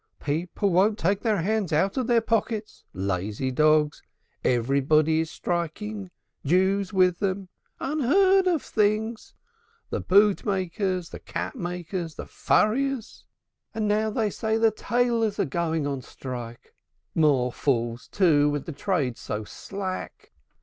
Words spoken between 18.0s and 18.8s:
too, when the